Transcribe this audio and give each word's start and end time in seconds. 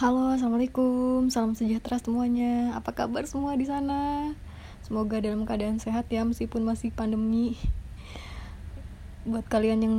Halo, 0.00 0.32
assalamualaikum, 0.32 1.28
salam 1.28 1.52
sejahtera 1.52 2.00
semuanya. 2.00 2.72
Apa 2.72 2.96
kabar 2.96 3.20
semua 3.28 3.52
di 3.52 3.68
sana? 3.68 4.32
Semoga 4.80 5.20
dalam 5.20 5.44
keadaan 5.44 5.76
sehat 5.76 6.08
ya, 6.08 6.24
meskipun 6.24 6.64
masih 6.64 6.88
pandemi. 6.88 7.60
Buat 9.28 9.44
kalian 9.52 9.84
yang 9.84 9.96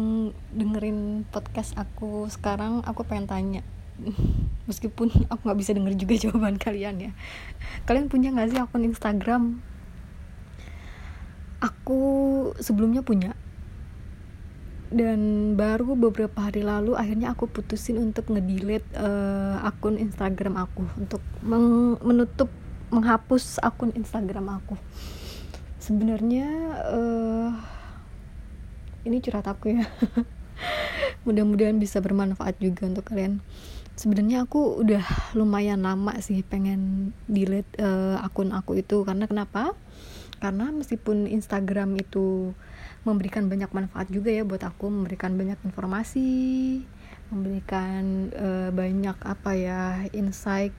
dengerin 0.58 1.22
podcast 1.30 1.78
aku 1.78 2.26
sekarang, 2.34 2.82
aku 2.82 3.06
pengen 3.06 3.30
tanya. 3.30 3.62
Meskipun 4.74 5.14
aku 5.30 5.42
nggak 5.46 5.60
bisa 5.62 5.78
denger 5.78 5.94
juga 5.94 6.14
jawaban 6.18 6.58
kalian 6.58 6.98
ya. 6.98 7.12
Kalian 7.86 8.10
punya 8.10 8.34
nggak 8.34 8.58
sih 8.58 8.58
akun 8.58 8.82
Instagram? 8.82 9.62
Aku 11.62 12.02
sebelumnya 12.58 13.06
punya, 13.06 13.38
dan 14.92 15.54
baru 15.56 15.96
beberapa 15.96 16.52
hari 16.52 16.68
lalu 16.68 17.00
akhirnya 17.00 17.32
aku 17.32 17.48
putusin 17.48 17.96
untuk 17.96 18.28
ngedelete 18.28 18.84
uh, 19.00 19.64
akun 19.64 19.96
Instagram 19.96 20.60
aku. 20.60 20.84
Untuk 21.00 21.24
meng 21.40 21.96
menutup 22.04 22.52
menghapus 22.92 23.64
akun 23.64 23.96
Instagram 23.96 24.60
aku. 24.60 24.76
Sebenarnya 25.80 26.48
uh, 26.92 27.56
ini 29.08 29.24
curhat 29.24 29.48
aku 29.48 29.80
ya. 29.80 29.88
Mudah-mudahan 31.26 31.80
bisa 31.80 32.04
bermanfaat 32.04 32.60
juga 32.60 32.92
untuk 32.92 33.08
kalian. 33.08 33.40
Sebenarnya 33.96 34.44
aku 34.44 34.84
udah 34.84 35.34
lumayan 35.40 35.88
lama 35.88 36.20
sih 36.20 36.44
pengen 36.44 37.16
delete 37.32 37.80
uh, 37.80 38.20
akun 38.20 38.52
aku 38.52 38.84
itu. 38.84 39.08
Karena 39.08 39.24
kenapa? 39.24 39.72
Karena 40.44 40.68
meskipun 40.76 41.32
Instagram 41.32 41.96
itu 41.96 42.52
memberikan 43.02 43.50
banyak 43.50 43.72
manfaat 43.74 44.08
juga 44.14 44.30
ya 44.30 44.46
buat 44.46 44.62
aku 44.62 44.90
memberikan 44.90 45.34
banyak 45.34 45.58
informasi 45.66 46.30
memberikan 47.32 48.30
uh, 48.36 48.70
banyak 48.76 49.18
apa 49.24 49.52
ya 49.56 49.82
insight 50.12 50.76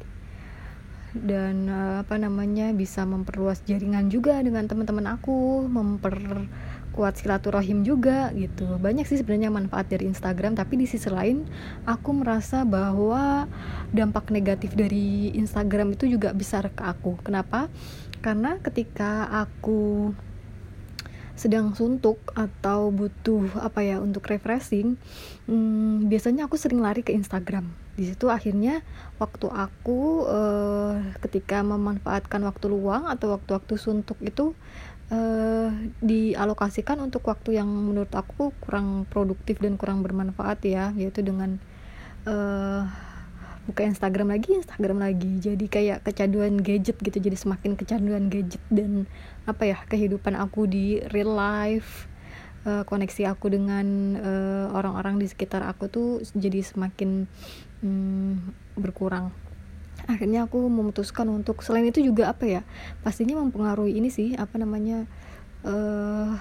dan 1.13 1.69
uh, 1.69 2.01
apa 2.05 2.17
namanya 2.17 2.73
bisa 2.73 3.05
memperluas 3.05 3.61
jaringan 3.69 4.09
juga 4.09 4.41
dengan 4.41 4.65
teman-teman 4.65 5.13
aku 5.13 5.69
memperkuat 5.69 7.21
silaturahim 7.21 7.85
juga 7.85 8.33
gitu. 8.33 8.81
Banyak 8.81 9.05
sih 9.05 9.21
sebenarnya 9.21 9.53
manfaat 9.53 9.93
dari 9.93 10.09
Instagram 10.09 10.57
tapi 10.57 10.81
di 10.81 10.87
sisi 10.89 11.13
lain 11.13 11.45
aku 11.85 12.17
merasa 12.17 12.65
bahwa 12.65 13.45
dampak 13.93 14.33
negatif 14.33 14.73
dari 14.73 15.37
Instagram 15.37 15.97
itu 15.97 16.09
juga 16.09 16.33
besar 16.33 16.73
ke 16.73 16.81
aku. 16.81 17.21
Kenapa? 17.21 17.69
Karena 18.25 18.57
ketika 18.65 19.29
aku 19.29 20.13
sedang 21.33 21.73
suntuk 21.73 22.21
atau 22.37 22.93
butuh 22.93 23.49
apa 23.65 23.81
ya 23.81 23.97
untuk 23.99 24.29
refreshing 24.29 25.01
hmm, 25.49 26.07
biasanya 26.13 26.47
aku 26.47 26.61
sering 26.61 26.85
lari 26.85 27.01
ke 27.01 27.13
Instagram. 27.17 27.73
Di 27.93 28.09
situ 28.09 28.33
akhirnya 28.33 28.81
waktu 29.21 29.49
aku 29.53 30.25
uh, 30.29 30.97
ketika 31.25 31.61
memanfaatkan 31.61 32.41
waktu 32.45 32.73
luang 32.73 33.09
atau 33.09 33.37
waktu-waktu 33.37 33.75
suntuk 33.77 34.17
itu 34.25 34.57
uh, 35.13 35.69
dialokasikan 36.01 37.01
untuk 37.01 37.29
waktu 37.29 37.61
yang 37.61 37.69
menurut 37.69 38.13
aku 38.17 38.57
kurang 38.65 39.05
produktif 39.09 39.61
dan 39.61 39.77
kurang 39.77 40.01
bermanfaat 40.01 40.65
ya 40.65 40.93
yaitu 40.97 41.21
dengan 41.21 41.61
uh, 42.25 42.89
buka 43.67 43.87
Instagram 43.87 44.35
lagi 44.35 44.59
Instagram 44.59 44.99
lagi. 45.03 45.39
Jadi 45.39 45.67
kayak 45.71 46.03
kecanduan 46.03 46.59
gadget 46.59 46.99
gitu 46.99 47.19
jadi 47.19 47.37
semakin 47.39 47.79
kecanduan 47.79 48.27
gadget 48.27 48.63
dan 48.73 49.07
apa 49.47 49.63
ya 49.71 49.79
kehidupan 49.87 50.35
aku 50.35 50.67
di 50.67 50.99
real 51.11 51.35
life 51.35 52.11
uh, 52.67 52.83
koneksi 52.87 53.35
aku 53.35 53.53
dengan 53.53 53.87
uh, 54.19 54.67
orang-orang 54.75 55.19
di 55.23 55.27
sekitar 55.27 55.63
aku 55.67 55.87
tuh 55.91 56.09
jadi 56.35 56.63
semakin 56.63 57.27
um, 57.83 58.39
berkurang. 58.79 59.31
Akhirnya 60.11 60.51
aku 60.51 60.67
memutuskan 60.67 61.31
untuk 61.31 61.63
selain 61.63 61.87
itu 61.87 62.03
juga 62.03 62.35
apa 62.35 62.43
ya 62.43 62.63
pastinya 63.07 63.39
mempengaruhi 63.39 63.95
ini 63.95 64.11
sih 64.11 64.35
apa 64.35 64.59
namanya 64.59 65.07
uh, 65.63 66.35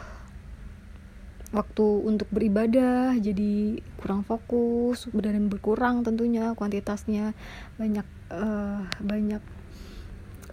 waktu 1.51 1.85
untuk 2.07 2.31
beribadah 2.31 3.15
jadi 3.19 3.83
kurang 3.99 4.23
fokus 4.23 5.11
dan 5.11 5.51
berkurang 5.51 6.07
tentunya 6.07 6.55
kuantitasnya 6.55 7.35
banyak 7.75 8.07
uh, 8.31 8.87
banyak 9.03 9.43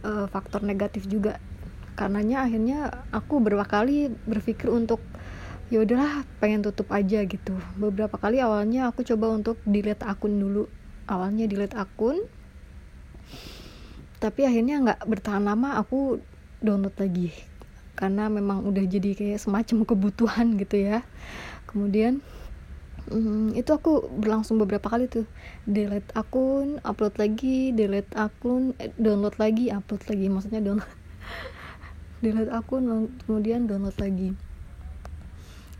uh, 0.02 0.26
faktor 0.30 0.66
negatif 0.66 1.06
juga. 1.06 1.38
Karenanya 1.94 2.46
akhirnya 2.46 2.78
aku 3.10 3.42
beberapa 3.42 3.66
kali 3.66 4.10
berpikir 4.26 4.70
untuk 4.70 5.02
ya 5.70 5.82
udahlah 5.82 6.22
pengen 6.42 6.62
tutup 6.66 6.90
aja 6.94 7.22
gitu. 7.26 7.54
Beberapa 7.78 8.18
kali 8.18 8.38
awalnya 8.42 8.90
aku 8.90 9.02
coba 9.06 9.34
untuk 9.34 9.58
delete 9.66 10.02
akun 10.06 10.38
dulu. 10.38 10.66
Awalnya 11.06 11.46
delete 11.46 11.74
akun 11.78 12.26
tapi 14.18 14.42
akhirnya 14.42 14.82
nggak 14.82 15.00
bertahan 15.06 15.46
lama 15.46 15.78
aku 15.78 16.18
download 16.58 16.94
lagi 16.98 17.30
karena 17.98 18.30
memang 18.30 18.62
udah 18.62 18.84
jadi 18.86 19.18
kayak 19.18 19.42
semacam 19.42 19.82
kebutuhan 19.82 20.54
gitu 20.54 20.78
ya. 20.78 21.02
Kemudian 21.66 22.22
Hmm, 23.08 23.56
itu 23.56 23.72
aku 23.72 24.04
berlangsung 24.20 24.60
beberapa 24.60 24.84
kali 24.92 25.08
tuh. 25.08 25.24
Delete 25.64 26.12
akun 26.12 26.76
upload 26.84 27.16
lagi 27.16 27.72
delete 27.72 28.12
akun 28.12 28.76
eh, 28.76 28.92
download 29.00 29.40
lagi 29.40 29.72
upload 29.72 30.04
lagi. 30.04 30.26
Maksudnya 30.28 30.60
download 30.60 30.92
delete 32.24 32.52
akun 32.52 33.08
kemudian 33.24 33.64
download 33.64 33.96
lagi. 33.96 34.36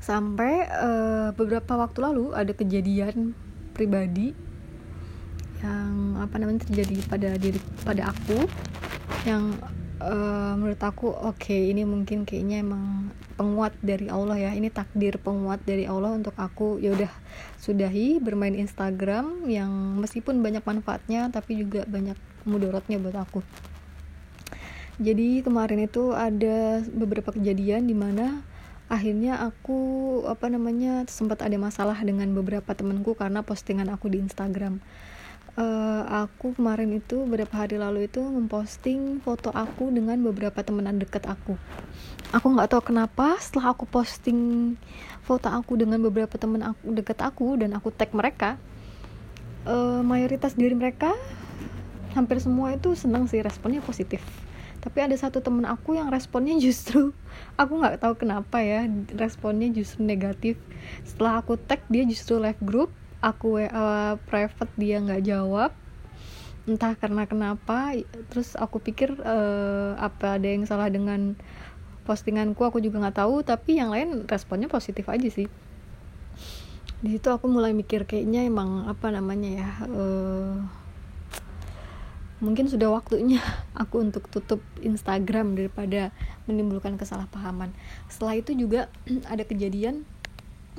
Sampai 0.00 0.64
uh, 0.72 1.36
beberapa 1.36 1.76
waktu 1.76 2.00
lalu 2.00 2.32
ada 2.32 2.56
kejadian 2.56 3.36
pribadi 3.76 4.32
yang 5.60 6.16
apa 6.16 6.40
namanya 6.40 6.64
terjadi 6.64 6.96
pada 7.12 7.30
diri 7.36 7.60
pada 7.84 8.08
aku 8.08 8.48
yang 9.28 9.52
uh, 10.02 10.54
menurut 10.58 10.80
aku 10.82 11.10
oke 11.10 11.38
okay, 11.38 11.70
ini 11.70 11.82
mungkin 11.82 12.22
kayaknya 12.22 12.62
emang 12.62 13.14
penguat 13.38 13.74
dari 13.82 14.10
Allah 14.10 14.38
ya. 14.38 14.50
Ini 14.54 14.70
takdir 14.70 15.18
penguat 15.22 15.62
dari 15.62 15.86
Allah 15.86 16.14
untuk 16.14 16.34
aku. 16.34 16.82
Ya 16.82 16.94
udah 16.94 17.10
sudahi 17.62 18.18
bermain 18.18 18.54
Instagram 18.54 19.46
yang 19.46 19.70
meskipun 20.02 20.42
banyak 20.42 20.62
manfaatnya 20.66 21.30
tapi 21.30 21.58
juga 21.58 21.86
banyak 21.86 22.18
mudorotnya 22.46 22.98
buat 22.98 23.14
aku. 23.18 23.40
Jadi 24.98 25.46
kemarin 25.46 25.86
itu 25.86 26.10
ada 26.10 26.82
beberapa 26.90 27.30
kejadian 27.30 27.86
di 27.86 27.94
mana 27.94 28.42
akhirnya 28.90 29.38
aku 29.38 29.78
apa 30.26 30.50
namanya 30.50 31.06
sempat 31.06 31.44
ada 31.44 31.54
masalah 31.60 31.94
dengan 32.02 32.32
beberapa 32.34 32.74
temanku 32.74 33.14
karena 33.14 33.46
postingan 33.46 33.86
aku 33.94 34.10
di 34.10 34.18
Instagram. 34.18 34.82
Uh, 35.58 35.97
aku 36.08 36.56
kemarin 36.56 36.96
itu 36.96 37.20
beberapa 37.28 37.60
hari 37.60 37.76
lalu 37.76 38.08
itu 38.08 38.24
memposting 38.24 39.20
foto 39.20 39.52
aku 39.52 39.92
dengan 39.92 40.16
beberapa 40.24 40.64
temenan 40.64 40.96
dekat 40.96 41.28
aku. 41.28 41.60
Aku 42.32 42.56
nggak 42.56 42.72
tahu 42.72 42.92
kenapa 42.92 43.36
setelah 43.36 43.76
aku 43.76 43.84
posting 43.84 44.74
foto 45.28 45.52
aku 45.52 45.76
dengan 45.76 46.00
beberapa 46.00 46.40
temen 46.40 46.64
aku 46.64 46.96
dekat 46.96 47.20
aku 47.20 47.60
dan 47.60 47.76
aku 47.76 47.92
tag 47.92 48.16
mereka 48.16 48.56
uh, 49.68 50.00
mayoritas 50.00 50.56
dari 50.56 50.72
mereka 50.72 51.12
hampir 52.16 52.40
semua 52.40 52.72
itu 52.72 52.96
senang 52.96 53.28
sih 53.28 53.44
responnya 53.44 53.84
positif. 53.84 54.24
Tapi 54.80 55.04
ada 55.04 55.16
satu 55.20 55.44
temen 55.44 55.68
aku 55.68 56.00
yang 56.00 56.08
responnya 56.08 56.56
justru 56.64 57.12
aku 57.60 57.72
nggak 57.84 58.00
tahu 58.00 58.16
kenapa 58.16 58.64
ya 58.64 58.88
responnya 59.12 59.68
justru 59.68 60.08
negatif. 60.08 60.56
Setelah 61.04 61.44
aku 61.44 61.60
tag 61.60 61.84
dia 61.92 62.08
justru 62.08 62.40
live 62.40 62.60
group 62.64 62.88
aku 63.18 63.58
WA 63.58 64.14
private 64.30 64.72
dia 64.78 65.02
nggak 65.02 65.22
jawab 65.26 65.70
entah 66.68 66.92
karena 67.00 67.24
kenapa 67.24 67.96
terus 68.28 68.52
aku 68.52 68.76
pikir 68.84 69.16
uh, 69.24 69.96
apa 69.96 70.36
ada 70.36 70.44
yang 70.44 70.68
salah 70.68 70.92
dengan 70.92 71.32
postinganku 72.04 72.60
aku 72.60 72.84
juga 72.84 73.00
nggak 73.00 73.24
tahu 73.24 73.40
tapi 73.40 73.80
yang 73.80 73.88
lain 73.88 74.28
responnya 74.28 74.68
positif 74.68 75.08
aja 75.08 75.28
sih. 75.32 75.48
Di 77.00 77.08
situ 77.16 77.28
aku 77.32 77.48
mulai 77.48 77.72
mikir 77.72 78.04
kayaknya 78.04 78.44
emang 78.44 78.84
apa 78.84 79.08
namanya 79.08 79.50
ya 79.64 79.68
uh, 79.88 80.56
mungkin 82.44 82.70
sudah 82.70 82.92
waktunya 82.92 83.40
aku 83.82 84.04
untuk 84.04 84.28
tutup 84.28 84.60
Instagram 84.84 85.56
daripada 85.56 86.12
menimbulkan 86.44 87.00
kesalahpahaman. 87.00 87.72
Setelah 88.12 88.34
itu 88.36 88.52
juga 88.52 88.92
ada 89.32 89.42
kejadian 89.48 90.04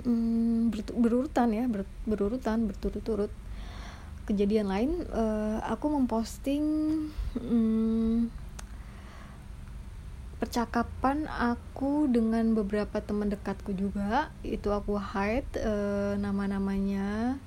hmm, 0.05 0.71
berurutan 0.95 1.49
ya 1.51 1.65
ber, 1.65 1.83
berurutan 2.05 2.69
berturut-turut 2.69 3.31
kejadian 4.29 4.69
lain 4.69 4.91
uh, 5.09 5.57
aku 5.65 5.89
memposting 5.89 6.63
hmm, 7.33 8.29
percakapan 10.37 11.25
aku 11.25 12.05
dengan 12.05 12.53
beberapa 12.53 13.01
teman 13.01 13.33
dekatku 13.33 13.73
juga. 13.73 14.29
Itu 14.45 14.69
aku 14.69 15.01
hide 15.01 15.49
uh, 15.59 16.13
nama-namanya. 16.21 17.41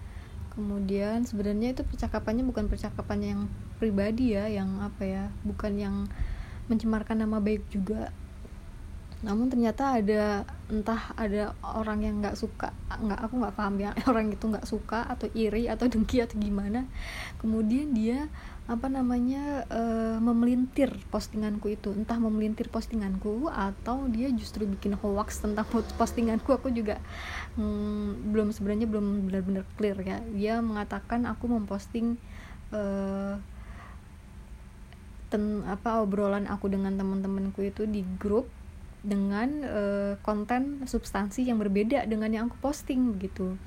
Kemudian 0.53 1.25
sebenarnya 1.25 1.73
itu 1.73 1.83
percakapannya 1.87 2.45
bukan 2.45 2.69
percakapan 2.69 3.19
yang 3.23 3.41
pribadi 3.81 4.37
ya 4.37 4.47
yang 4.47 4.79
apa 4.85 5.03
ya 5.03 5.25
bukan 5.43 5.75
yang 5.75 5.97
mencemarkan 6.71 7.25
nama 7.25 7.43
baik 7.43 7.67
juga 7.73 8.15
namun 9.23 9.47
ternyata 9.47 10.03
ada 10.03 10.43
entah 10.67 11.15
ada 11.15 11.55
orang 11.63 12.03
yang 12.03 12.19
nggak 12.19 12.35
suka 12.35 12.75
nggak 12.91 13.21
aku 13.23 13.35
nggak 13.39 13.55
paham 13.55 13.75
ya 13.79 13.91
orang 14.11 14.35
itu 14.35 14.45
nggak 14.51 14.67
suka 14.67 15.07
atau 15.07 15.31
iri 15.31 15.71
atau 15.71 15.87
dengki 15.87 16.19
atau 16.19 16.43
gimana. 16.43 16.91
Kemudian 17.39 17.95
dia 17.95 18.27
apa 18.67 18.87
namanya 18.87 19.67
uh, 19.71 20.19
memelintir 20.19 20.91
postinganku 21.15 21.71
itu. 21.71 21.95
Entah 21.95 22.19
memelintir 22.19 22.67
postinganku 22.67 23.47
atau 23.47 24.11
dia 24.11 24.27
justru 24.35 24.67
bikin 24.67 24.99
hoax 24.99 25.39
tentang 25.39 25.71
postinganku. 26.01 26.59
Aku 26.59 26.75
juga 26.75 26.99
hmm, 27.55 28.35
belum 28.35 28.51
sebenarnya 28.51 28.91
belum 28.91 29.31
benar-benar 29.31 29.65
clear 29.79 29.99
ya. 30.03 30.19
Dia 30.35 30.55
mengatakan 30.59 31.31
aku 31.31 31.47
memposting 31.47 32.19
uh, 32.75 33.39
ten 35.31 35.63
apa 35.65 36.03
obrolan 36.03 36.45
aku 36.51 36.69
dengan 36.69 36.93
teman-temanku 36.99 37.65
itu 37.65 37.89
di 37.89 38.05
grup 38.19 38.51
dengan 39.03 39.49
uh, 39.67 40.13
konten 40.23 40.87
substansi 40.87 41.51
yang 41.51 41.59
berbeda 41.59 42.07
dengan 42.07 42.31
yang 42.31 42.45
aku 42.47 42.59
posting 42.63 43.19
gitu. 43.19 43.59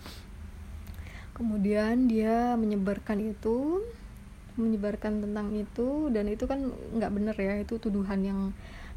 Kemudian 1.36 2.08
dia 2.08 2.56
menyebarkan 2.56 3.36
itu 3.36 3.84
menyebarkan 4.56 5.20
tentang 5.20 5.52
itu 5.52 6.08
dan 6.16 6.32
itu 6.32 6.48
kan 6.48 6.72
nggak 6.72 7.12
bener 7.12 7.36
ya 7.36 7.60
itu 7.60 7.76
tuduhan 7.76 8.24
yang 8.24 8.42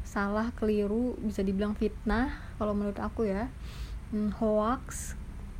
salah 0.07 0.55
keliru 0.55 1.19
bisa 1.19 1.43
dibilang 1.43 1.75
fitnah 1.75 2.31
kalau 2.55 2.71
menurut 2.71 2.97
aku 3.03 3.27
ya. 3.27 3.51
Hmm, 4.15 4.31
hoax. 4.39 5.19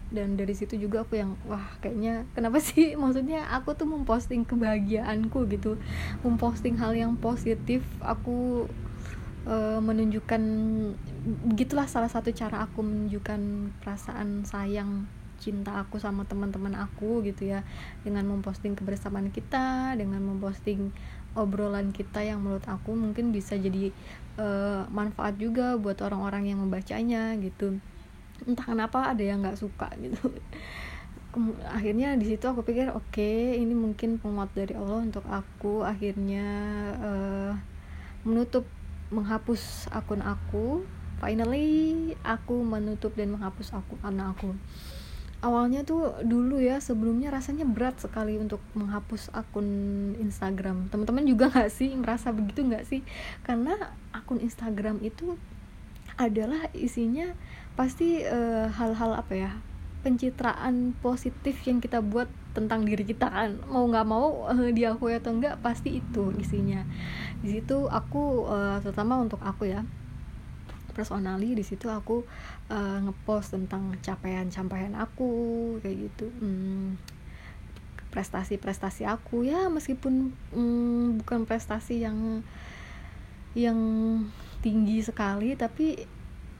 Dan 0.10 0.42
dari 0.42 0.58
situ 0.58 0.74
juga 0.74 1.06
aku 1.06 1.22
yang 1.22 1.38
wah 1.46 1.70
kayaknya 1.84 2.24
kenapa 2.32 2.64
sih? 2.72 2.96
Maksudnya 2.96 3.52
aku 3.52 3.76
tuh 3.76 3.86
memposting 3.86 4.48
kebahagiaanku 4.48 5.44
gitu 5.52 5.76
memposting 6.24 6.80
hal 6.80 6.96
yang 6.96 7.20
positif 7.20 7.84
aku 8.00 8.66
uh, 9.48 9.80
menunjukkan 9.80 10.42
begitulah 11.54 11.86
salah 11.86 12.12
satu 12.12 12.34
cara 12.36 12.66
aku 12.66 12.84
menunjukkan 12.84 13.72
perasaan 13.84 14.44
sayang 14.44 15.08
cinta 15.40 15.80
aku 15.80 15.96
sama 16.04 16.28
teman-teman 16.28 16.76
aku 16.76 17.24
gitu 17.24 17.48
ya. 17.48 17.64
Dengan 18.04 18.28
memposting 18.28 18.76
kebersamaan 18.76 19.32
kita 19.32 19.96
dengan 19.96 20.20
memposting 20.20 20.92
obrolan 21.38 21.96
kita 21.96 22.26
yang 22.26 22.44
menurut 22.44 22.66
aku 22.68 22.98
mungkin 22.98 23.32
bisa 23.32 23.56
jadi 23.56 23.94
uh, 24.36 24.84
manfaat 24.92 25.40
juga 25.40 25.80
buat 25.80 25.98
orang-orang 26.04 26.52
yang 26.52 26.60
membacanya 26.60 27.38
gitu. 27.40 27.80
Entah 28.44 28.68
kenapa 28.68 29.16
ada 29.16 29.24
yang 29.24 29.40
nggak 29.46 29.60
suka 29.60 29.88
gitu. 30.00 30.36
Akhirnya 31.70 32.18
di 32.18 32.26
situ 32.26 32.42
aku 32.50 32.66
pikir 32.66 32.90
oke 32.90 33.14
okay, 33.14 33.62
ini 33.62 33.78
mungkin 33.78 34.18
penguat 34.18 34.52
dari 34.58 34.74
Allah 34.76 35.00
untuk 35.06 35.24
aku. 35.30 35.86
Akhirnya 35.86 36.48
uh, 37.00 37.54
menutup 38.26 38.68
menghapus 39.10 39.90
akun 39.94 40.22
aku. 40.22 40.86
Finally 41.20 42.16
aku 42.24 42.64
menutup 42.64 43.12
dan 43.14 43.36
menghapus 43.36 43.76
aku 43.76 44.00
anak 44.02 44.40
aku. 44.40 44.56
Awalnya 45.40 45.88
tuh 45.88 46.20
dulu 46.24 46.60
ya 46.60 46.84
sebelumnya 46.84 47.32
rasanya 47.32 47.64
berat 47.64 47.96
sekali 48.00 48.36
untuk 48.36 48.60
menghapus 48.76 49.32
akun 49.32 49.68
Instagram. 50.20 50.92
Teman-teman 50.92 51.24
juga 51.28 51.48
nggak 51.52 51.72
sih 51.72 51.96
merasa 51.96 52.32
begitu 52.32 52.64
nggak 52.64 52.88
sih? 52.88 53.04
Karena 53.44 53.76
akun 54.12 54.40
Instagram 54.44 55.00
itu 55.04 55.40
adalah 56.20 56.68
isinya 56.76 57.32
pasti 57.80 58.20
eh, 58.20 58.68
hal-hal 58.68 59.16
uh, 59.16 59.24
apa 59.24 59.34
ya 59.40 59.52
pencitraan 60.00 60.96
positif 61.04 61.60
yang 61.68 61.84
kita 61.84 62.00
buat 62.00 62.32
tentang 62.56 62.88
diri 62.88 63.04
kita 63.04 63.28
kan. 63.28 63.60
Mau 63.68 63.88
nggak 63.88 64.08
mau 64.08 64.48
uh, 64.48 64.72
diakui 64.72 65.16
atau 65.16 65.36
enggak 65.36 65.60
pasti 65.60 66.00
itu 66.00 66.32
isinya. 66.40 66.84
Di 67.44 67.60
situ 67.60 67.88
aku 67.88 68.48
uh, 68.48 68.80
terutama 68.80 69.20
untuk 69.20 69.40
aku 69.44 69.68
ya 69.70 69.84
personally 70.96 71.56
di 71.56 71.64
situ 71.64 71.88
aku 71.88 72.28
uh, 72.68 73.00
ngepost 73.08 73.56
tentang 73.56 73.96
capaian-capaian 74.04 74.96
aku 75.00 75.30
kayak 75.80 76.10
gitu. 76.10 76.28
Hmm, 76.40 77.00
prestasi-prestasi 78.12 79.08
aku. 79.08 79.48
Ya 79.48 79.68
meskipun 79.68 80.36
hmm, 80.56 81.24
bukan 81.24 81.48
prestasi 81.48 82.04
yang 82.04 82.44
yang 83.58 83.80
tinggi 84.60 85.02
sekali 85.02 85.56
tapi 85.58 86.06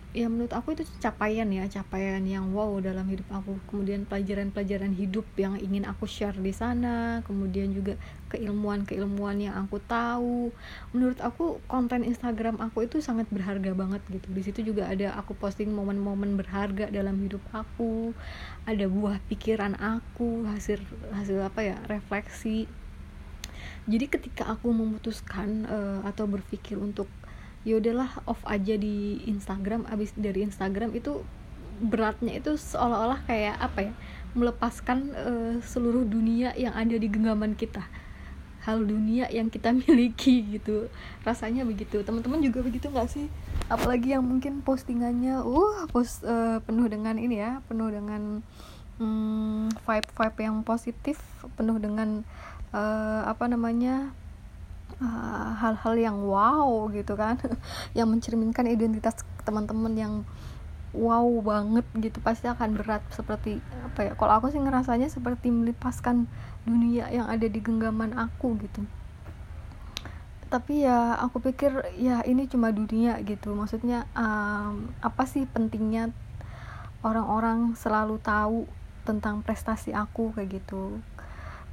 ya 0.10 0.26
menurut 0.26 0.50
aku 0.58 0.74
itu 0.74 0.82
capaian 0.98 1.46
ya 1.54 1.70
capaian 1.70 2.26
yang 2.26 2.50
wow 2.50 2.82
dalam 2.82 3.06
hidup 3.06 3.30
aku. 3.30 3.62
Kemudian 3.70 4.10
pelajaran-pelajaran 4.10 4.98
hidup 4.98 5.26
yang 5.38 5.54
ingin 5.62 5.86
aku 5.86 6.10
share 6.10 6.34
di 6.34 6.50
sana 6.50 7.22
kemudian 7.30 7.70
juga 7.70 7.94
keilmuan-keilmuan 8.34 9.38
yang 9.38 9.56
aku 9.58 9.78
tahu. 9.86 10.50
Menurut 10.98 11.22
aku 11.22 11.62
konten 11.70 12.02
Instagram 12.02 12.58
aku 12.58 12.90
itu 12.90 13.06
sangat 13.06 13.30
berharga 13.30 13.74
banget 13.78 14.02
gitu. 14.10 14.28
Di 14.34 14.42
situ 14.42 14.60
juga 14.74 14.90
ada 14.90 15.14
aku 15.14 15.38
posting 15.38 15.70
momen-momen 15.70 16.38
berharga 16.42 16.90
dalam 16.90 17.22
hidup 17.22 17.42
aku. 17.54 18.18
Ada 18.66 18.90
buah 18.90 19.22
pikiran 19.30 19.78
aku 19.78 20.50
hasil 20.50 20.82
hasil 21.14 21.38
apa 21.46 21.62
ya 21.62 21.78
refleksi. 21.86 22.66
Jadi 23.90 24.06
ketika 24.06 24.46
aku 24.46 24.70
memutuskan 24.70 25.66
uh, 25.66 26.00
atau 26.06 26.30
berpikir 26.30 26.78
untuk 26.78 27.10
ya 27.68 27.80
udahlah 27.80 28.10
off 28.26 28.40
aja 28.48 28.76
di 28.80 29.24
Instagram. 29.28 29.88
Abis 29.90 30.16
dari 30.16 30.46
Instagram 30.46 30.96
itu 30.96 31.24
beratnya 31.80 32.36
itu 32.36 32.60
seolah-olah 32.60 33.24
kayak 33.24 33.56
apa 33.60 33.92
ya 33.92 33.94
melepaskan 34.36 35.00
uh, 35.16 35.56
seluruh 35.64 36.06
dunia 36.06 36.54
yang 36.54 36.76
ada 36.76 36.96
di 36.96 37.08
genggaman 37.10 37.56
kita. 37.56 37.84
Hal 38.68 38.84
dunia 38.84 39.32
yang 39.32 39.48
kita 39.48 39.72
miliki 39.82 40.60
gitu. 40.60 40.92
Rasanya 41.24 41.64
begitu. 41.66 42.04
Teman-teman 42.04 42.44
juga 42.44 42.62
begitu 42.62 42.92
nggak 42.92 43.10
sih? 43.10 43.28
Apalagi 43.72 44.14
yang 44.14 44.26
mungkin 44.26 44.62
postingannya 44.62 45.42
uh 45.42 45.88
post 45.90 46.24
uh, 46.28 46.60
penuh 46.64 46.88
dengan 46.90 47.16
ini 47.16 47.42
ya 47.42 47.62
penuh 47.70 47.90
dengan 47.90 48.42
um, 49.00 49.72
vibe 49.72 50.10
vibe 50.14 50.40
yang 50.44 50.62
positif 50.62 51.18
penuh 51.56 51.80
dengan 51.80 52.28
uh, 52.76 53.24
apa 53.26 53.48
namanya 53.48 54.14
Ah, 55.00 55.56
hal-hal 55.64 55.96
uh, 55.96 56.04
yang 56.12 56.18
wow 56.28 56.92
gitu 56.92 57.16
kan. 57.16 57.40
Yang 57.98 58.08
mencerminkan 58.12 58.68
identitas 58.68 59.24
teman-teman 59.48 59.96
yang 59.96 60.14
wow 60.92 61.26
banget 61.40 61.86
gitu 62.02 62.18
pasti 62.20 62.50
akan 62.50 62.74
berat 62.74 63.06
seperti 63.14 63.62
apa 63.86 64.10
ya 64.10 64.12
kalau 64.18 64.42
aku 64.42 64.50
sih 64.50 64.58
ngerasanya 64.58 65.06
seperti 65.06 65.54
melepaskan 65.54 66.26
dunia 66.66 67.06
yang 67.14 67.30
ada 67.30 67.46
di 67.46 67.62
genggaman 67.62 68.18
aku 68.18 68.58
gitu. 68.58 68.82
Tapi 70.50 70.82
ya 70.82 71.14
aku 71.22 71.46
pikir 71.46 71.94
ya 71.96 72.26
ini 72.26 72.50
cuma 72.50 72.74
dunia 72.74 73.22
gitu. 73.22 73.54
Maksudnya 73.54 74.10
um, 74.18 74.90
apa 75.00 75.24
sih 75.30 75.46
pentingnya 75.46 76.10
orang-orang 77.06 77.78
selalu 77.78 78.18
tahu 78.20 78.66
tentang 79.06 79.46
prestasi 79.46 79.94
aku 79.94 80.34
kayak 80.34 80.60
gitu? 80.60 80.98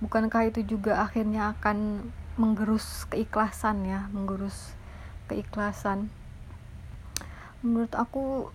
Bukankah 0.04 0.52
itu 0.52 0.76
juga 0.76 1.00
akhirnya 1.00 1.56
akan 1.56 2.04
menggerus 2.36 3.08
keikhlasan 3.08 3.88
ya 3.88 4.08
menggerus 4.12 4.76
keikhlasan. 5.26 6.12
Menurut 7.64 7.92
aku 7.96 8.52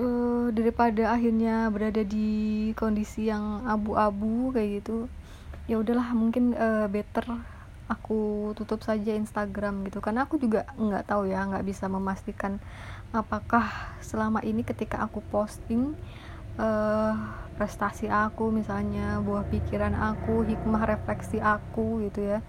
uh, 0.00 0.48
daripada 0.50 1.14
akhirnya 1.14 1.68
berada 1.70 2.02
di 2.02 2.72
kondisi 2.74 3.28
yang 3.28 3.64
abu-abu 3.68 4.50
kayak 4.56 4.82
gitu 4.82 5.06
ya 5.70 5.78
udahlah 5.78 6.10
mungkin 6.16 6.56
uh, 6.58 6.90
better 6.90 7.22
aku 7.86 8.50
tutup 8.58 8.82
saja 8.82 9.14
Instagram 9.14 9.86
gitu. 9.86 10.02
Karena 10.02 10.26
aku 10.26 10.40
juga 10.40 10.66
nggak 10.74 11.06
tahu 11.06 11.30
ya 11.30 11.46
nggak 11.46 11.66
bisa 11.66 11.86
memastikan 11.86 12.58
apakah 13.10 13.66
selama 14.02 14.42
ini 14.46 14.62
ketika 14.62 15.02
aku 15.02 15.22
posting 15.30 15.94
uh, 16.58 17.14
prestasi 17.60 18.08
aku 18.08 18.48
misalnya 18.48 19.20
buah 19.20 19.44
pikiran 19.52 19.92
aku 19.92 20.48
hikmah 20.48 20.88
refleksi 20.88 21.36
aku 21.44 22.00
gitu 22.08 22.24
ya 22.24 22.40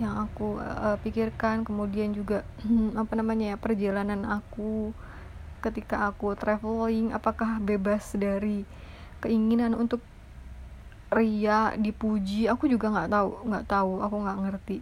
yang 0.00 0.16
aku 0.24 0.56
uh, 0.56 0.96
pikirkan. 1.04 1.60
Kemudian 1.68 2.16
juga 2.16 2.40
apa 3.00 3.12
namanya 3.12 3.52
ya 3.52 3.56
perjalanan 3.60 4.24
aku 4.24 4.96
ketika 5.60 6.08
aku 6.08 6.32
traveling 6.40 7.12
apakah 7.12 7.60
bebas 7.60 8.16
dari 8.16 8.64
keinginan 9.20 9.76
untuk 9.76 10.00
ria 11.12 11.76
dipuji? 11.76 12.48
Aku 12.48 12.64
juga 12.64 12.88
nggak 12.88 13.12
tahu 13.12 13.28
nggak 13.52 13.66
tahu 13.68 13.92
aku 14.00 14.16
nggak 14.24 14.38
ngerti 14.40 14.80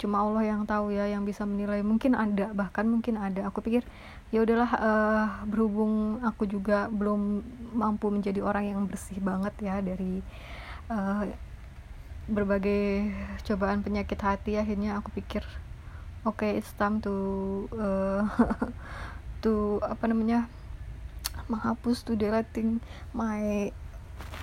cuma 0.00 0.24
Allah 0.24 0.56
yang 0.56 0.64
tahu 0.64 0.96
ya 0.96 1.04
yang 1.12 1.28
bisa 1.28 1.44
menilai. 1.44 1.84
Mungkin 1.84 2.16
ada 2.16 2.50
bahkan 2.56 2.88
mungkin 2.88 3.20
ada. 3.20 3.44
Aku 3.52 3.60
pikir 3.60 3.84
ya 4.30 4.46
udahlah 4.46 4.70
uh, 4.78 5.26
berhubung 5.44 6.22
aku 6.22 6.46
juga 6.46 6.86
belum 6.88 7.44
mampu 7.74 8.08
menjadi 8.14 8.40
orang 8.40 8.70
yang 8.70 8.80
bersih 8.86 9.18
banget 9.18 9.54
ya 9.58 9.82
dari 9.82 10.22
uh, 10.86 11.26
berbagai 12.30 13.10
cobaan 13.42 13.82
penyakit 13.82 14.22
hati 14.22 14.54
akhirnya 14.54 15.02
aku 15.02 15.10
pikir 15.10 15.42
oke 16.22 16.46
okay, 16.46 16.54
it's 16.54 16.70
time 16.78 17.02
to 17.02 17.66
uh, 17.74 18.22
to 19.42 19.82
apa 19.82 20.06
namanya 20.06 20.46
menghapus 21.50 22.06
to 22.06 22.14
deleting 22.14 22.78
my 23.10 23.74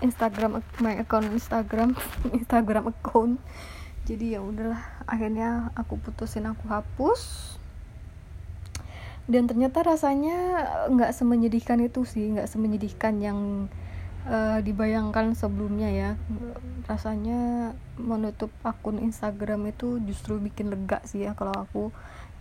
Instagram 0.04 0.60
my 0.84 1.00
account 1.00 1.32
Instagram 1.32 1.96
Instagram 2.38 2.92
account 2.92 3.40
jadi 4.08 4.26
ya 4.30 4.42
udahlah 4.42 4.80
akhirnya 5.04 5.76
aku 5.76 6.00
putusin 6.00 6.48
aku 6.48 6.64
hapus. 6.72 7.54
Dan 9.28 9.44
ternyata 9.52 9.84
rasanya 9.84 10.64
nggak 10.88 11.12
semenyedihkan 11.12 11.84
itu 11.84 12.08
sih 12.08 12.32
nggak 12.32 12.48
semenyedihkan 12.48 13.20
yang 13.20 13.68
uh, 14.24 14.64
dibayangkan 14.64 15.36
sebelumnya 15.36 15.92
ya. 15.92 16.12
Rasanya 16.88 17.76
menutup 18.00 18.48
akun 18.64 19.04
Instagram 19.04 19.68
itu 19.68 20.00
justru 20.08 20.40
bikin 20.40 20.72
lega 20.72 21.04
sih 21.04 21.28
ya 21.28 21.36
kalau 21.36 21.52
aku 21.52 21.92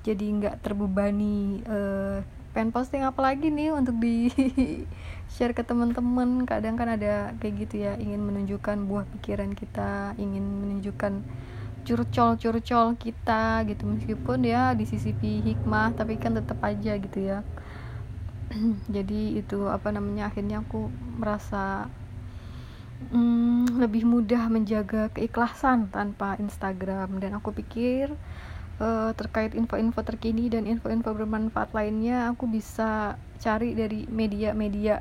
jadi 0.07 0.23
nggak 0.23 0.63
terbebani 0.63 1.67
uh, 1.67 2.23
pengen 2.55 2.71
posting. 2.71 3.03
Apa 3.03 3.27
lagi 3.35 3.51
nih 3.51 3.75
untuk 3.75 3.99
di 3.99 4.31
share 5.35 5.51
ke 5.51 5.67
teman-teman 5.67 6.47
kadang 6.47 6.79
kan 6.79 6.95
ada 6.95 7.35
kayak 7.43 7.67
gitu 7.67 7.83
ya 7.83 7.99
ingin 7.99 8.23
menunjukkan 8.23 8.87
buah 8.87 9.11
pikiran 9.19 9.59
kita 9.59 10.15
ingin 10.23 10.47
menunjukkan 10.47 11.27
curcol-curcol 11.87 12.99
kita 12.99 13.63
gitu. 13.71 13.87
Meskipun 13.87 14.43
ya 14.43 14.75
di 14.75 14.83
disisipi 14.83 15.39
hikmah 15.47 15.95
tapi 15.95 16.19
kan 16.19 16.35
tetap 16.35 16.59
aja 16.67 16.99
gitu 16.99 17.19
ya. 17.23 17.47
Jadi 18.95 19.39
itu 19.39 19.71
apa 19.71 19.95
namanya 19.95 20.29
akhirnya 20.29 20.67
aku 20.67 20.91
merasa 21.23 21.87
hmm, 23.15 23.79
lebih 23.79 24.03
mudah 24.03 24.51
menjaga 24.51 25.15
keikhlasan 25.15 25.87
tanpa 25.95 26.35
Instagram. 26.43 27.23
Dan 27.23 27.39
aku 27.39 27.55
pikir 27.55 28.11
uh, 28.83 29.15
terkait 29.15 29.55
info-info 29.55 30.03
terkini 30.03 30.51
dan 30.51 30.67
info-info 30.67 31.15
bermanfaat 31.15 31.71
lainnya 31.71 32.35
aku 32.35 32.51
bisa 32.51 33.15
cari 33.39 33.79
dari 33.79 34.11
media-media 34.11 35.01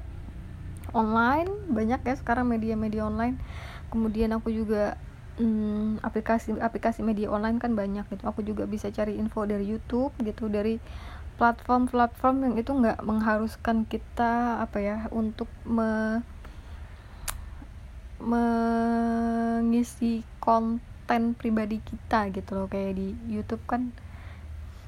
online. 0.94 1.50
Banyak 1.74 2.06
ya 2.06 2.16
sekarang 2.16 2.46
media-media 2.46 3.10
online. 3.10 3.42
Kemudian 3.90 4.36
aku 4.36 4.52
juga 4.52 5.00
hmm, 5.40 6.04
aplikasi 6.04 7.02
media 7.04 7.28
online 7.32 7.60
kan 7.60 7.76
banyak 7.76 8.08
gitu. 8.12 8.24
Aku 8.28 8.44
juga 8.44 8.68
bisa 8.68 8.92
cari 8.92 9.20
info 9.20 9.44
dari 9.44 9.68
YouTube 9.68 10.16
gitu 10.24 10.48
dari 10.48 10.80
platform-platform 11.36 12.48
yang 12.48 12.56
itu 12.56 12.72
nggak 12.72 13.04
mengharuskan 13.04 13.84
kita 13.84 14.64
apa 14.64 14.78
ya 14.80 14.98
untuk 15.12 15.52
me 15.68 16.24
mengisi 18.16 20.24
konten 20.40 21.36
pribadi 21.36 21.84
kita 21.84 22.32
gitu 22.32 22.56
loh. 22.56 22.68
Kayak 22.72 22.96
di 22.96 23.08
YouTube 23.28 23.64
kan 23.68 23.92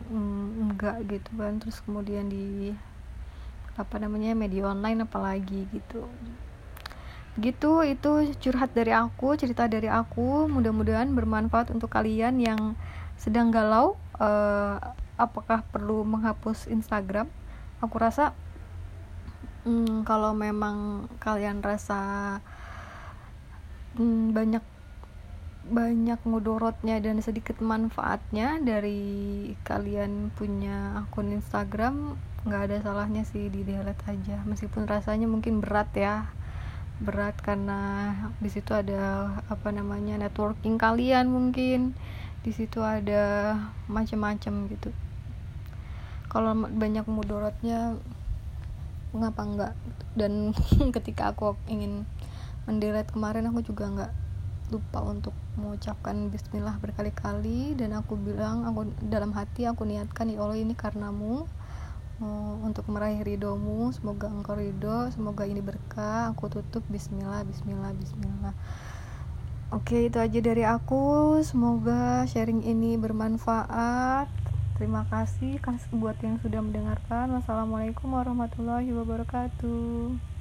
enggak 0.08 1.04
gitu 1.12 1.32
kan. 1.36 1.60
Terus 1.60 1.84
kemudian 1.84 2.32
di 2.32 2.72
apa 3.78 4.02
namanya 4.02 4.34
media 4.34 4.74
online 4.74 5.06
apalagi 5.06 5.70
gitu 5.70 6.10
gitu 7.38 7.86
itu 7.86 8.34
curhat 8.42 8.74
dari 8.74 8.92
aku 8.94 9.38
cerita 9.38 9.70
dari 9.70 9.88
aku. 9.88 10.50
Mudah-mudahan 10.50 11.14
bermanfaat 11.14 11.70
untuk 11.70 11.94
kalian 11.94 12.42
yang 12.42 12.74
sedang 13.18 13.54
galau 13.54 13.98
uh, 14.18 14.78
apakah 15.18 15.66
perlu 15.70 16.06
menghapus 16.06 16.70
Instagram? 16.70 17.30
Aku 17.82 17.98
rasa 18.02 18.34
hmm, 19.66 20.06
kalau 20.06 20.34
memang 20.34 21.10
kalian 21.22 21.62
rasa 21.62 22.42
hmm, 23.98 24.34
banyak 24.34 24.66
banyak 25.68 26.24
mudorotnya 26.24 26.96
dan 27.04 27.20
sedikit 27.20 27.60
manfaatnya 27.60 28.56
dari 28.64 29.52
kalian 29.68 30.32
punya 30.32 31.04
akun 31.04 31.36
Instagram 31.36 32.16
nggak 32.48 32.72
ada 32.72 32.78
salahnya 32.80 33.28
sih 33.28 33.52
di 33.52 33.68
delete 33.68 34.00
aja. 34.08 34.40
Meskipun 34.48 34.88
rasanya 34.88 35.28
mungkin 35.28 35.60
berat 35.60 35.92
ya 35.92 36.32
berat 36.98 37.38
karena 37.46 38.14
di 38.42 38.50
situ 38.50 38.74
ada 38.74 39.30
apa 39.46 39.70
namanya 39.70 40.18
networking 40.18 40.82
kalian 40.82 41.30
mungkin. 41.30 41.94
Di 42.42 42.56
situ 42.56 42.82
ada 42.82 43.58
macam-macam 43.92 44.54
gitu. 44.72 44.90
Kalau 46.28 46.54
banyak 46.56 47.06
mudorotnya 47.06 47.98
mengapa 49.16 49.42
enggak 49.46 49.74
dan 50.18 50.52
ketika 50.96 51.32
aku 51.32 51.56
ingin 51.70 52.04
mendelete 52.68 53.16
kemarin 53.16 53.48
aku 53.48 53.64
juga 53.64 53.88
enggak 53.88 54.12
lupa 54.68 55.00
untuk 55.00 55.32
mengucapkan 55.56 56.34
bismillah 56.34 56.82
berkali-kali. 56.82 57.78
Dan 57.78 57.94
aku 57.94 58.18
bilang 58.18 58.66
aku 58.66 58.90
dalam 59.06 59.32
hati 59.38 59.70
aku 59.70 59.86
niatkan 59.86 60.34
ya 60.34 60.42
Allah 60.44 60.60
ini 60.60 60.74
karenamu 60.74 61.46
uh, 62.22 62.56
untuk 62.64 62.86
meraih 62.90 63.22
ridhomu 63.22 63.90
semoga 63.94 64.30
engkau 64.30 64.58
ridho 64.58 65.10
semoga 65.14 65.44
ini 65.46 65.62
berkah 65.62 66.32
aku 66.32 66.50
tutup 66.50 66.84
bismillah 66.90 67.44
bismillah 67.46 67.92
bismillah. 67.98 68.56
Oke 69.68 70.08
itu 70.08 70.16
aja 70.16 70.40
dari 70.40 70.64
aku. 70.64 71.36
Semoga 71.44 72.24
sharing 72.24 72.64
ini 72.64 72.96
bermanfaat. 72.96 74.32
Terima 74.80 75.04
kasih 75.12 75.60
buat 75.92 76.16
yang 76.24 76.40
sudah 76.40 76.64
mendengarkan. 76.64 77.36
Wassalamualaikum 77.36 78.16
warahmatullahi 78.16 78.96
wabarakatuh 78.96 80.37